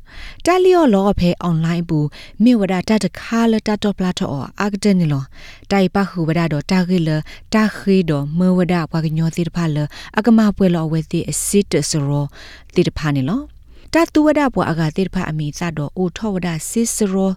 [0.46, 2.06] တာလီယောလောဖဲအွန်လိုင်းဘူး
[2.42, 5.24] မြေဝဒတာတခါလတာတော့ပလာတော့အာဂဒနီလော
[5.70, 7.10] တိုင်ပခုဝဒတော့တာခိလ
[7.54, 9.76] တာခိတော့မဝဒဘွားကညောတိတဖလ
[10.18, 12.26] အကမပွဲလောဝဲတိအစစ်တစရော
[12.74, 13.40] တိတဖနေလော
[13.94, 17.32] တတူဝဒဘွားအကတိတဖအမိသတော့အိုထောဝဒစစ်စရော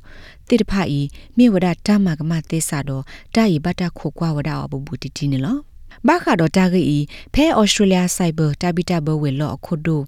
[0.50, 1.00] တိတဖဤ
[1.38, 3.04] မြေဝဒတမကမသေစာတော့
[3.36, 5.58] တာဤဘတာခိုကွာဝဒအဘူဘူတီတီနေလော
[6.08, 6.98] ဘာခါတော့တာဂီ
[7.34, 10.02] ဖဲဩစတြေးလျဆိုင်ဘာတာဘီတာဘဝဲလောအခုဒို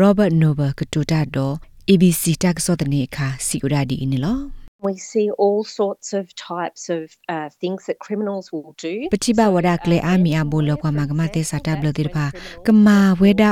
[0.00, 1.54] Robert Noble ကတူတာတော့
[1.92, 4.38] ABC တက်ဆော့တဲ့နေခါစီဥရာဒီနေလော
[4.88, 7.04] We see all sorts of types of
[7.34, 8.94] uh, things that criminals will do.
[9.14, 12.26] ပတိဘဝဒကလေအာမီအဘလောကမကမတေစာတဘလတိဖာ
[12.66, 13.50] ကမာဝေဒါ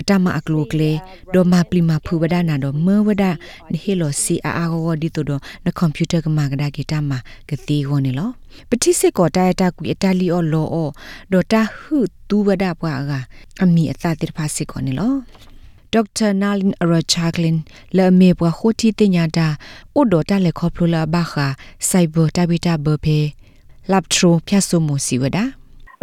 [0.00, 0.92] အတမအကလိုကလေ
[1.34, 3.24] ဒေါ်မပလီမဖူဝဒနာဒေါ်မဝဒ
[3.72, 5.32] နဟီလိုစီအာအာဝဒီတိုဒ
[5.66, 7.12] နကွန်ပျူတာကမကဒါဂီတမ
[7.48, 8.30] ကတိဝနေလော
[8.68, 10.88] ပတိစစ်ကောတရတကွီအတလီအောလောအော
[11.32, 11.98] ဒေါ်တာဟု
[12.28, 13.12] တူဝဒပွားက
[13.62, 15.14] အမီအသတိဖာစစ်ကောနေလော
[15.92, 17.56] ဒေါက်တာနာလင်အရချာကလင်
[17.96, 19.48] လေမေပွားခိုတီတင်ညာတာ
[19.94, 21.46] အိုဒိုတာလေခေါပလိုလာဘာခာ
[21.88, 23.18] စိုက်ဘောတဘီတာဘဖေ
[23.92, 25.44] လပ်ထရိုဖြတ်ဆုမှုစီဝဒါ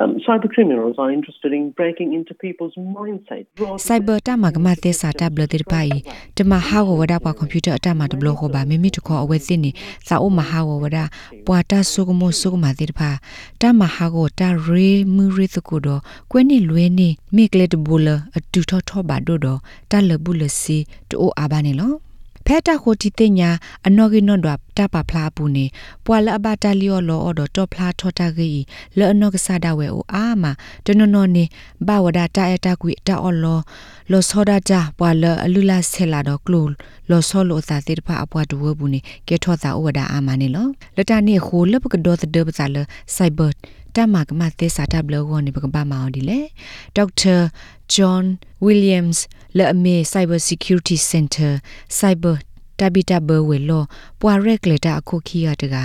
[0.02, 3.44] Um, cyber criminals are interested in breaking into people's mindset.
[3.88, 5.92] cyber တမကမသက်စာတဘလတိပိုင်
[6.38, 9.72] တမဟာဝဝဒပွားကွန်ပျူတာအတမတဘလခေါ်ပါမိမိတခေါ်အဝဲစင်းနေ
[10.08, 10.98] စာအုပ်မဟာဝဝဒ
[11.48, 13.10] ပွာတာဆုကမဆုကမတိဖာ
[13.62, 16.02] တမဟာကိုတာရေမူရီသကိုတော့
[16.32, 17.96] ကွဲနေလွဲနေမိကလက်တဘူ
[22.44, 23.50] လအတူထောထောပါတော့တော့တလဘူးလစီတိုးအာဘာနေလောဖဲတာခိုတီတင်ညာ
[23.86, 25.66] အနော်ကိနော်ဒွာတပဖလားပူနေ
[26.06, 28.62] ပွာလအဘတာလီယောလောအော်ဒတော့ဖလားထောတာဂီ
[28.98, 30.44] လောအနော်ကစားဒဝဲအိုအာမ
[30.86, 31.44] တနနော်နေ
[31.88, 33.60] ဘဝဒတာအတာကွေတာအော်လော
[34.12, 36.66] လောစောဒကြပွာလအလူလာဆဲလာတော့ကလို
[37.10, 40.68] လောစောလောသာတိဖာအပွားဒဝဘူးနေကဲထောတာဩဝဒအာမနေလော
[40.98, 42.78] လတနေခိုလပကဒေါ်တဒပဇာလ
[43.16, 43.40] စိုက်ဘ
[43.94, 46.40] တ်တမကမသေစာတဘလဝနေပကပမောင်ဒီလေ
[46.96, 47.36] ဒေါက်တာ
[47.94, 48.24] ဂျွန်
[48.64, 49.22] ဝီလျံစ်
[49.58, 51.52] လေအမေ Cyber Security Center
[52.00, 52.38] Cyber
[52.80, 53.84] တဘီတဘဝေလော
[54.22, 55.76] ပွာရက်လေတာအခုခီရတက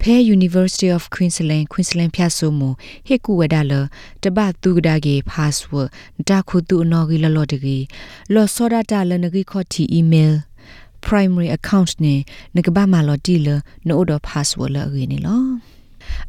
[0.00, 2.60] ဖဲ University of Queensland Queensland ဖြတ်ဆိုမ
[3.06, 3.72] ဟေကူဝဒါလ
[4.22, 5.88] တဘသူကဒါကေ password
[6.28, 7.84] တာခုသူအနော်ကြီးလလော့တကြီး
[8.34, 10.32] လောစောဒတာလနကြီးခေါ်တီ email
[11.06, 12.20] primary account နဲ့
[12.54, 13.48] ငကဘာမာလော်တီလ
[13.88, 15.44] နို့တော့ password လအရင်းနေလော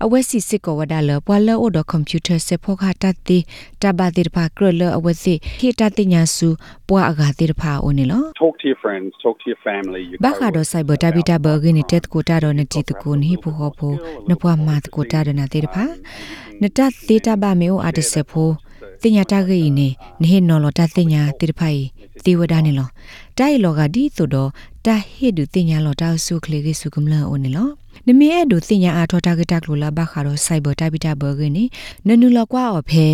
[0.03, 3.37] အဝက်စီစစ်ကောဝဒါလပွာလအိုဒကွန်ပျူတာစေဖောခတာတိ
[3.81, 6.49] တဘာတိဖာကရလအဝက်စီခိတာတိညာစု
[6.87, 13.93] ပွာအဂါတိဖာအိုနေလော talk to your friends talk to your family your ဘာခါတော့ဆိုင်ဘတာဘီတာဘဂင်းတက်ကိုတာတော့နတိတကိုနိဖိုဟောဖို
[14.29, 15.85] နပွားမတ်ကိုတာဒနာတိဖာ
[16.61, 18.49] နတသေတာဘာမေအိုအာတစေဖို
[19.01, 19.87] တင်ညာတာဂိနေ
[20.23, 21.81] နေနော်လတာတင်ညာတိဖိုင်
[22.25, 22.89] တေဝဒနေလော
[23.37, 24.49] တိုင်လောကဒီဆိုတော့
[24.85, 27.67] တာဟေဒူတင်ညာလောတာဆုခလေကိဆုကမလအိုနေလော
[28.07, 31.63] နမီအဲ့ဒူတင်ညာအာထောတာကတက်လိုလာဘခါတော့ cyber tabita burger နေ
[32.07, 33.05] နနူလကွာအဖဲ